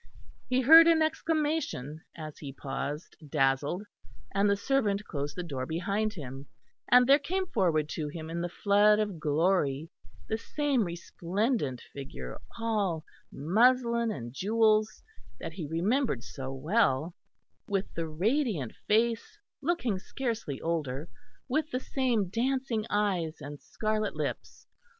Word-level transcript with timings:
He 0.49 0.61
heard 0.61 0.87
an 0.87 1.03
exclamation, 1.03 2.01
as 2.17 2.39
he 2.39 2.51
paused, 2.51 3.15
dazzled, 3.29 3.83
and 4.33 4.49
the 4.49 4.57
servant 4.57 5.05
closed 5.05 5.35
the 5.35 5.43
door 5.43 5.67
behind 5.67 6.13
him; 6.13 6.47
and 6.89 7.05
there 7.05 7.19
came 7.19 7.45
forward 7.45 7.87
to 7.89 8.07
him 8.07 8.27
in 8.27 8.41
the 8.41 8.49
flood 8.49 8.97
of 8.97 9.19
glory, 9.19 9.91
the 10.27 10.39
same 10.39 10.85
resplendent 10.85 11.81
figure, 11.93 12.39
all 12.59 13.05
muslin 13.31 14.09
and 14.09 14.33
jewels, 14.33 15.03
that 15.39 15.53
he 15.53 15.67
remembered 15.67 16.23
so 16.23 16.51
well, 16.51 17.13
with 17.67 17.93
the 17.93 18.07
radiant 18.07 18.73
face, 18.87 19.37
looking 19.61 19.99
scarcely 19.99 20.59
older, 20.59 21.09
with 21.47 21.69
the 21.69 21.79
same 21.79 22.27
dancing 22.27 22.87
eyes 22.89 23.37
and 23.39 23.61
scarlet 23.61 24.15
lips. 24.15 24.65